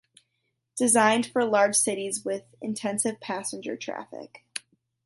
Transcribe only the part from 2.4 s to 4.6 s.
intensive passenger traffic.